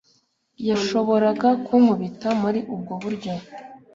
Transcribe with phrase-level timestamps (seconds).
[0.67, 3.33] yashoboraga kunkubita muri ubwo buryo